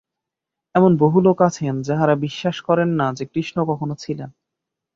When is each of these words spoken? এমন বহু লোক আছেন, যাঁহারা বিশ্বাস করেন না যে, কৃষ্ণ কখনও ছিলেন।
এমন 0.75 0.97
বহু 0.97 1.17
লোক 1.21 1.37
আছেন, 1.41 1.81
যাঁহারা 1.81 2.15
বিশ্বাস 2.15 2.57
করেন 2.61 2.89
না 2.89 3.13
যে, 3.13 3.25
কৃষ্ণ 3.25 3.57
কখনও 3.65 3.95
ছিলেন। 3.95 4.29